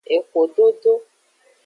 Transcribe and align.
Exododo. 0.15 0.93